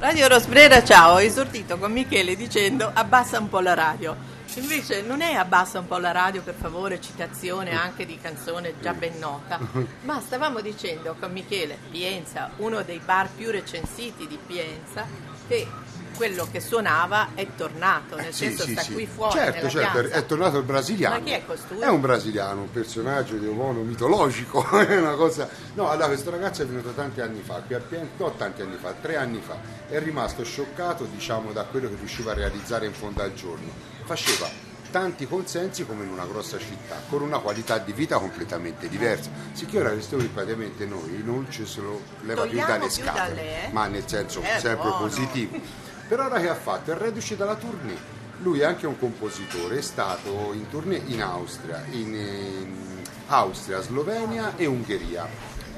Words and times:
Radio 0.00 0.28
Rosbrera, 0.28 0.82
ciao, 0.82 1.16
ho 1.16 1.20
esordito 1.20 1.76
con 1.76 1.92
Michele 1.92 2.34
dicendo 2.34 2.90
abbassa 2.90 3.38
un 3.38 3.50
po' 3.50 3.60
la 3.60 3.74
radio. 3.74 4.16
Invece 4.54 5.02
non 5.02 5.20
è 5.20 5.34
abbassa 5.34 5.78
un 5.78 5.86
po' 5.86 5.98
la 5.98 6.10
radio, 6.10 6.40
per 6.40 6.54
favore, 6.54 7.02
citazione 7.02 7.72
anche 7.72 8.06
di 8.06 8.18
canzone 8.18 8.76
già 8.80 8.94
ben 8.94 9.18
nota, 9.18 9.60
ma 10.04 10.18
stavamo 10.18 10.62
dicendo 10.62 11.14
con 11.20 11.30
Michele, 11.32 11.76
Pienza, 11.90 12.48
uno 12.56 12.80
dei 12.80 12.98
bar 13.04 13.28
più 13.28 13.50
recensiti 13.50 14.26
di 14.26 14.38
Pienza, 14.46 15.06
che 15.46 15.68
quello 16.16 16.46
che 16.50 16.60
suonava 16.60 17.28
è 17.34 17.46
tornato, 17.56 18.16
nel 18.16 18.32
Sì, 18.32 18.46
senso 18.46 18.64
sì, 18.64 18.72
sta 18.72 18.82
sì. 18.82 18.92
qui 18.92 19.06
fuori 19.06 19.32
Certo, 19.38 19.68
certo, 19.68 20.00
piazza. 20.00 20.14
è 20.16 20.26
tornato 20.26 20.58
il 20.58 20.64
brasiliano. 20.64 21.18
Ma 21.18 21.24
chi 21.24 21.30
è 21.32 21.44
costui? 21.44 21.78
È 21.80 21.88
un 21.88 22.00
brasiliano, 22.00 22.60
un 22.62 22.70
personaggio 22.70 23.36
di 23.36 23.46
un 23.46 23.56
mono 23.56 23.80
mitologico, 23.82 24.68
è 24.78 24.98
una 24.98 25.14
cosa... 25.14 25.48
No, 25.74 25.88
allora 25.88 26.06
questo 26.08 26.30
ragazzo 26.30 26.62
è 26.62 26.66
venuto 26.66 26.90
tanti 26.92 27.20
anni 27.20 27.40
fa, 27.42 27.62
qui 27.66 27.74
a 27.74 27.80
Pienza, 27.80 28.10
no 28.16 28.32
tanti 28.32 28.62
anni 28.62 28.76
fa, 28.80 28.92
tre 29.00 29.16
anni 29.16 29.40
fa, 29.44 29.56
è 29.88 29.98
rimasto 30.00 30.44
scioccato, 30.44 31.04
diciamo, 31.04 31.52
da 31.52 31.64
quello 31.64 31.88
che 31.88 31.96
riusciva 31.96 32.32
a 32.32 32.34
realizzare 32.34 32.86
in 32.86 32.92
fondo 32.92 33.22
al 33.22 33.32
giorno. 33.34 33.68
Faceva 34.04 34.68
tanti 34.90 35.28
consensi 35.28 35.86
come 35.86 36.02
in 36.02 36.10
una 36.10 36.26
grossa 36.26 36.58
città, 36.58 37.00
con 37.08 37.22
una 37.22 37.38
qualità 37.38 37.78
di 37.78 37.92
vita 37.92 38.18
completamente 38.18 38.88
diversa. 38.88 39.30
Sicché 39.52 39.78
ora 39.78 39.90
questo 39.90 40.16
qui 40.16 40.26
praticamente 40.26 40.84
noi 40.84 41.22
non 41.24 41.46
ci 41.48 41.64
se 41.64 41.80
lo 41.80 42.00
leva 42.22 42.42
Togliamo 42.42 42.78
più 42.86 42.90
scatole, 42.90 43.14
dalle, 43.34 43.66
eh? 43.66 43.68
ma 43.70 43.86
nel 43.86 44.02
senso 44.06 44.40
È 44.40 44.58
sempre 44.58 44.88
buono. 44.88 44.98
positivo. 45.06 45.58
Per 46.10 46.18
ora 46.18 46.40
che 46.40 46.48
ha 46.48 46.56
fatto? 46.56 46.90
È 46.90 46.96
reduce 46.96 47.36
dalla 47.36 47.54
tournée. 47.54 47.96
Lui 48.38 48.58
è 48.58 48.64
anche 48.64 48.84
un 48.84 48.98
compositore, 48.98 49.78
è 49.78 49.80
stato 49.80 50.52
in 50.52 50.68
tournée 50.68 51.00
in 51.06 51.22
Austria, 51.22 51.84
in, 51.92 52.12
in 52.12 53.02
Austria, 53.28 53.80
Slovenia 53.80 54.56
e 54.56 54.66
Ungheria. 54.66 55.28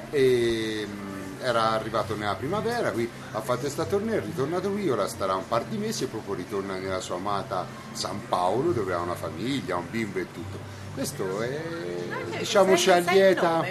E, 0.08 0.88
mh, 0.88 1.11
era 1.42 1.70
arrivato 1.70 2.14
nella 2.16 2.34
primavera, 2.34 2.90
qui 2.90 3.08
ha 3.32 3.40
fatto 3.40 3.60
questa 3.60 3.84
tournée, 3.84 4.16
è 4.18 4.20
ritornato 4.20 4.70
qui, 4.70 4.88
ora 4.88 5.06
starà 5.08 5.34
un 5.34 5.46
par 5.48 5.64
di 5.64 5.76
mesi 5.76 6.04
e 6.04 6.06
proprio 6.06 6.34
ritorna 6.34 6.74
nella 6.76 7.00
sua 7.00 7.16
amata 7.16 7.66
San 7.92 8.26
Paolo 8.28 8.72
dove 8.72 8.94
ha 8.94 8.98
una 8.98 9.14
famiglia, 9.14 9.76
un 9.76 9.90
bimbo 9.90 10.18
e 10.18 10.26
tutto. 10.32 10.80
Questo 10.94 11.40
è, 11.40 11.48
Eh, 11.48 12.38
diciamo, 12.40 12.76
ci 12.76 12.90
allieta. 12.90 13.64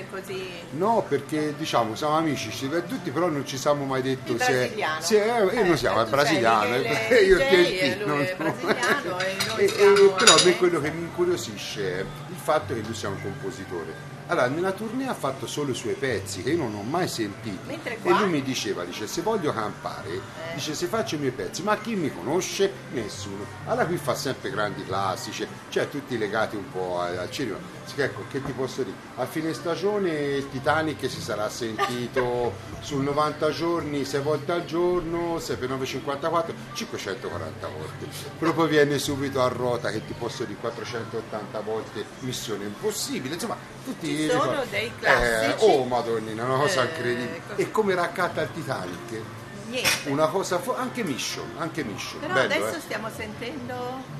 No, 0.72 1.06
perché 1.08 1.54
diciamo 1.56 1.94
siamo 1.94 2.18
amici, 2.18 2.50
ci 2.52 2.68
vede 2.68 2.88
tutti, 2.88 3.12
però 3.12 3.28
non 3.28 3.46
ci 3.46 3.58
siamo 3.60 3.86
mai 3.86 4.02
detto 4.02 4.38
se. 4.40 4.74
se 5.00 5.24
eh, 5.24 5.60
e 5.60 5.64
noi 5.64 5.78
siamo 5.78 5.98
Eh, 6.02 6.06
sei 6.06 6.10
brasiliano, 6.12 6.74
e 6.74 7.24
io 7.24 7.38
e 7.38 7.48
è 7.48 8.36
brasiliano 8.36 9.20
e 9.20 9.64
E- 9.64 9.68
siamo 9.70 9.94
però 10.14 10.32
a 10.32 10.36
me 10.36 10.42
Pienza. 10.42 10.58
quello 10.58 10.80
che 10.82 10.90
mi 10.92 11.02
incuriosisce 11.04 12.00
è 12.00 12.00
il 12.02 12.36
fatto 12.42 12.74
che 12.74 12.82
lui 12.82 12.96
sia 12.96 13.10
un 13.10 13.22
compositore. 13.22 13.94
Allora, 14.32 14.48
nella 14.48 14.72
tournée 14.72 15.10
ha 15.10 15.14
fatto 15.14 15.46
solo 15.46 15.72
i 15.72 15.76
suoi 15.76 15.94
pezzi 15.94 16.42
che 16.42 16.52
io 16.52 16.58
non 16.60 16.74
ho 16.74 16.84
mai 16.84 17.10
sentiti. 17.10 17.60
Mentre 17.66 17.96
E 17.96 17.98
qua- 17.98 18.18
lui 18.22 18.30
mi 18.30 18.42
diceva, 18.42 18.86
dice, 18.86 19.06
se 19.06 19.22
voglio 19.22 19.52
campare, 19.52 20.22
dice, 20.54 20.74
se 20.74 20.86
faccio 20.86 21.16
i 21.16 21.18
miei 21.18 21.34
pezzi, 21.34 21.64
ma 21.64 21.78
chi 21.78 21.96
mi 21.96 22.10
conosce? 22.16 22.72
Nessuno. 22.94 23.44
Allora 23.66 23.86
qui 23.86 23.98
fa 23.98 24.16
sempre 24.16 24.50
grandi 24.50 24.86
classici, 24.86 25.46
cioè 25.68 25.90
tutti 25.90 26.18
legati 26.18 26.56
un 26.56 26.72
po' 26.72 27.02
al 27.02 27.28
cinema. 27.30 27.58
Sì, 27.84 28.00
Ecco, 28.00 28.24
che 28.32 28.42
ti 28.42 28.54
posso 28.54 28.84
dire? 28.84 28.96
A 29.18 29.26
fine 29.26 29.54
stagione 29.54 30.12
il 30.12 30.50
Titanic 30.50 31.10
si 31.10 31.20
sarà 31.22 31.50
sentito 31.50 32.54
sul 32.80 33.02
90 33.04 33.50
giorni, 33.52 34.06
6 34.06 34.22
volte 34.22 34.54
al 34.54 34.64
giorno, 34.64 35.40
6 35.40 35.58
per 35.58 35.70
9,54, 35.72 36.54
540 36.72 37.68
volte. 37.68 38.08
Proprio 38.40 38.66
viene 38.66 38.98
subito 38.98 39.42
a 39.44 39.50
rota, 39.50 39.92
che 39.92 40.06
ti 40.06 40.14
posso 40.18 40.46
dire 40.46 40.58
480 40.62 41.60
volte 41.60 42.06
Missione 42.20 42.64
Impossibile, 42.64 43.34
insomma, 43.34 43.58
tutti 43.84 44.21
Sono 44.30 44.64
dei 44.70 44.92
classici. 45.00 45.66
Eh, 45.66 45.72
oh 45.72 45.84
madonnina, 45.86 46.44
una 46.44 46.58
cosa 46.58 46.84
Eh, 46.84 46.86
incredibile. 46.86 47.42
così. 47.48 47.62
E 47.62 47.72
come 47.72 47.96
raccatta 47.96 48.42
il 48.42 48.50
Titanic? 48.54 49.22
Niente. 49.70 50.10
Una 50.10 50.28
cosa 50.28 50.60
fo- 50.60 50.76
anche 50.76 51.04
Mission, 51.04 51.50
anche 51.58 51.84
Mission. 51.84 52.20
Però 52.20 52.34
Bello, 52.34 52.54
adesso 52.54 52.78
eh? 52.78 52.82
stiamo 52.82 53.10
sentendo... 53.16 54.20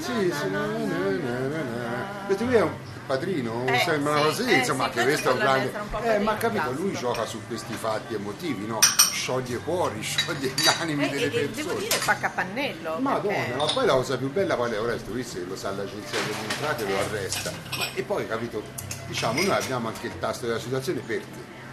Sì, 0.00 0.32
sì, 0.32 0.50
lui 2.44 2.54
è 2.54 2.60
un 2.62 2.72
padrino, 3.06 3.64
Eh, 3.66 3.78
sembra 3.78 4.16
sì, 4.16 4.22
così, 4.22 4.50
eh, 4.50 4.56
insomma, 4.58 4.84
sì, 4.84 4.90
che 4.90 5.02
questo 5.04 5.30
è 5.30 5.32
un 5.32 5.38
grande. 5.38 5.72
un 5.78 6.04
Eh, 6.04 6.18
ma 6.18 6.36
capito, 6.36 6.70
lui 6.72 6.92
gioca 6.92 7.24
su 7.24 7.40
questi 7.46 7.72
fatti 7.74 8.14
emotivi, 8.14 8.66
no? 8.66 8.78
Scioglie 9.20 9.58
cuori, 9.58 10.00
scioglie 10.02 10.48
gli 10.56 10.66
animi 10.80 11.04
Eh, 11.04 11.08
delle 11.10 11.26
e, 11.26 11.28
persone. 11.30 11.54
devo 11.54 11.78
dire 11.78 11.96
fa 11.98 12.16
capannello. 12.16 12.96
Madonna, 13.00 13.34
perché- 13.34 13.54
ma 13.54 13.64
poi 13.66 13.84
la 13.86 13.92
cosa 13.92 14.16
più 14.16 14.32
bella 14.32 14.56
qual 14.56 14.70
è? 14.70 14.80
Ora 14.80 14.92
questo 14.92 15.10
qui 15.10 15.22
se 15.22 15.44
lo 15.46 15.56
sa 15.56 15.70
l'agenzia 15.72 16.18
delle 16.20 16.38
entrate 16.50 16.84
lo 16.88 16.98
arresta. 16.98 17.52
Ma, 17.76 17.84
e 17.94 18.02
poi 18.02 18.26
capito, 18.26 18.62
diciamo, 19.06 19.42
noi 19.42 19.50
abbiamo 19.50 19.88
anche 19.88 20.06
il 20.06 20.18
tasto 20.18 20.46
della 20.46 20.58
situazione 20.58 21.00
perché 21.00 21.22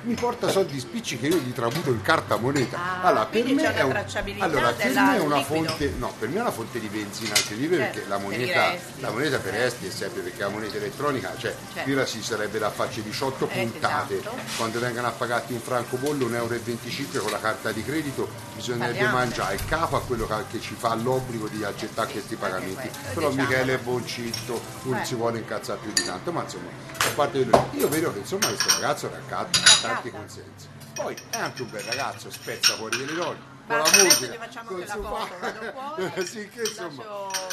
mi 0.04 0.14
porta 0.14 0.50
soldi 0.50 0.80
spicci 0.80 1.18
che 1.20 1.28
io 1.28 1.38
gli 1.38 1.52
tramuto 1.54 1.90
in 1.92 2.02
carta 2.02 2.38
moneta. 2.38 2.78
Ah, 2.78 3.02
allora, 3.08 3.26
per 3.26 3.44
me 3.46 3.74
è 3.74 3.82
un, 3.82 3.92
allora, 4.40 4.72
per 4.74 4.94
me 4.94 5.16
è 5.18 5.20
una 5.20 5.44
fonte, 5.44 5.94
no, 5.98 6.14
per 6.18 6.30
me 6.30 6.38
è 6.38 6.42
una 6.42 6.52
fonte 6.52 6.80
di 6.80 6.88
benzina 6.88 7.36
incredibile 7.38 7.82
Certo, 7.84 7.94
perché 7.94 8.10
la 8.10 8.16
per 8.18 8.26
moneta, 8.26 8.72
resti. 8.72 9.02
la 9.02 9.10
moneta 9.12 9.38
per 9.40 9.54
resti 9.54 9.88
è 9.88 9.90
sempre 9.92 10.22
perché 10.22 10.40
la 10.42 10.50
moneta 10.50 10.78
elettronica, 10.78 11.34
cioè 11.38 11.56
Certo. 11.74 12.06
si 12.06 12.22
sarebbe 12.24 12.60
da 12.60 12.70
farci 12.70 13.02
18 13.02 13.50
Eh, 13.52 13.64
puntate, 13.64 14.20
esatto. 14.20 14.36
quando 14.56 14.80
vengono 14.80 15.08
a 15.08 15.12
pagarti 15.12 15.54
un 15.54 15.60
francobollo, 15.62 16.26
un 16.26 16.36
euro 16.36 16.54
e 16.54 16.60
25 16.60 17.20
con 17.20 17.32
la 17.32 17.40
carta 17.40 17.72
di 17.72 17.84
credito, 17.84 18.30
bisognerebbe 18.56 18.94
Parliamo. 19.00 19.18
mangiare 19.18 19.56
il 19.56 19.66
capo 19.66 19.96
a 19.98 20.02
quello 20.02 20.28
che, 20.50 20.60
ci 20.62 20.76
fa 20.78 20.96
l'obbligo 20.96 21.48
di 21.48 21.64
accettare 21.64 22.08
Sì, 22.08 22.14
questi 22.14 22.34
anche 22.36 22.46
pagamenti. 22.48 22.90
Però 23.14 23.30
diciamo. 23.30 23.48
Michele 23.48 23.74
è 23.74 23.78
boncitto, 23.78 24.62
non 24.84 24.98
Eh. 25.00 25.06
si 25.06 25.16
vuole 25.16 25.40
incazzare 25.40 25.80
più 25.82 25.92
di 25.94 26.04
tanto, 26.04 26.32
ma 26.32 26.44
insomma, 26.44 26.70
a 26.98 27.10
parte 27.16 27.44
quello, 27.44 27.70
io 27.74 27.88
vedo 27.88 28.12
che 28.14 28.20
insomma 28.20 28.48
questo 28.48 28.70
ragazzo 28.80 29.10
raccatta 29.10 29.97
tanti 30.02 30.12
consensi. 30.12 30.68
Poi 30.94 31.16
è 31.30 31.38
anche 31.38 31.62
un 31.62 31.70
bel 31.70 31.84
ragazzo, 31.84 32.30
spezza 32.32 32.74
fuori 32.74 32.98
delle 32.98 33.14
donne. 33.14 33.56
Con 33.68 33.78
la 33.80 33.84
musica, 34.02 34.64
con 34.64 34.80
la 34.80 34.86
suo 34.88 35.04
fa- 35.04 36.24
sì, 36.24 36.48
che 36.48 36.62
insomma, 36.62 37.04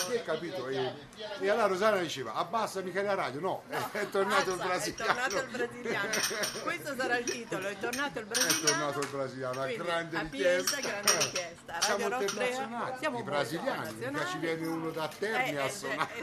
che 0.09 0.23
capito? 0.23 0.69
E, 0.69 0.93
e 1.41 1.49
allora 1.51 1.67
Rosana 1.67 1.97
diceva, 1.97 2.35
abbassa 2.35 2.81
Michele 2.83 3.13
radio, 3.17 3.41
no, 3.41 3.63
è 3.91 4.09
tornato 4.11 4.53
il 4.53 4.57
brasiliano. 4.59 5.11
È 5.11 5.29
tornato 5.29 5.39
il 5.45 5.49
brasiliano. 5.51 6.09
Questo 6.63 6.95
sarà 6.97 7.19
il 7.19 7.25
titolo, 7.25 7.67
è 7.67 7.77
tornato 7.81 8.19
il 8.21 8.27
È 8.27 8.29
brasiliano. 8.29 8.65
tornato 8.65 8.99
il 9.01 9.09
brasiliano, 9.09 9.61
a 9.63 9.67
grande 9.67 10.21
richiesta. 10.21 10.79
Grande 10.81 11.19
richiesta. 11.19 11.81
Siamo 11.81 12.09
Radio 12.09 12.27
internazionali, 12.29 12.99
siamo 12.99 13.19
i 13.19 13.23
brasiliani, 13.25 13.95
mica 13.95 14.27
ci 14.27 14.39
viene 14.39 14.67
uno 14.69 14.91
da 14.91 15.09
Terni 15.19 15.51
Eh, 15.51 15.59
a 15.59 15.65
eh, 15.65 15.71
suonare. 15.73 16.15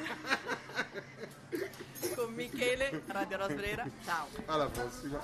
eh. 1.50 2.16
Con 2.16 2.34
Michele, 2.34 3.04
Radio 3.08 3.38
Rosbrera, 3.38 3.86
ciao. 4.06 4.28
Alla 4.46 4.68
prossima. 4.68 5.20